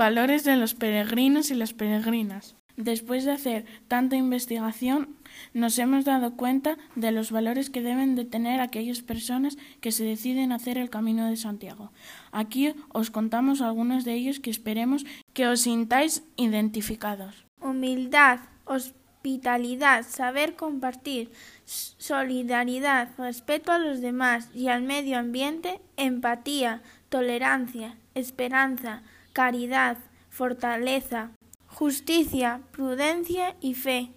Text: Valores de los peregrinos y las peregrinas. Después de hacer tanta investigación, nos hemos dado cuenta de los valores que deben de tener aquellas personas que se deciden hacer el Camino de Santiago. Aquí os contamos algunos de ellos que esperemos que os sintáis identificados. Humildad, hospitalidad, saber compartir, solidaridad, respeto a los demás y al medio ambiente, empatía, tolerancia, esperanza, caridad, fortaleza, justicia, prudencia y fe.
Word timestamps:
Valores 0.00 0.44
de 0.44 0.56
los 0.56 0.72
peregrinos 0.72 1.50
y 1.50 1.54
las 1.54 1.74
peregrinas. 1.74 2.56
Después 2.78 3.26
de 3.26 3.32
hacer 3.32 3.66
tanta 3.86 4.16
investigación, 4.16 5.14
nos 5.52 5.78
hemos 5.78 6.06
dado 6.06 6.38
cuenta 6.38 6.78
de 6.96 7.12
los 7.12 7.30
valores 7.30 7.68
que 7.68 7.82
deben 7.82 8.14
de 8.14 8.24
tener 8.24 8.62
aquellas 8.62 9.02
personas 9.02 9.58
que 9.82 9.92
se 9.92 10.04
deciden 10.04 10.52
hacer 10.52 10.78
el 10.78 10.88
Camino 10.88 11.28
de 11.28 11.36
Santiago. 11.36 11.92
Aquí 12.32 12.72
os 12.94 13.10
contamos 13.10 13.60
algunos 13.60 14.06
de 14.06 14.14
ellos 14.14 14.40
que 14.40 14.48
esperemos 14.48 15.04
que 15.34 15.46
os 15.46 15.60
sintáis 15.60 16.22
identificados. 16.36 17.44
Humildad, 17.60 18.40
hospitalidad, 18.64 20.06
saber 20.08 20.56
compartir, 20.56 21.30
solidaridad, 21.66 23.10
respeto 23.18 23.70
a 23.70 23.78
los 23.78 24.00
demás 24.00 24.48
y 24.54 24.68
al 24.68 24.80
medio 24.80 25.18
ambiente, 25.18 25.78
empatía, 25.98 26.80
tolerancia, 27.10 27.98
esperanza, 28.14 29.02
caridad, 29.32 29.98
fortaleza, 30.28 31.30
justicia, 31.66 32.62
prudencia 32.72 33.56
y 33.60 33.74
fe. 33.74 34.12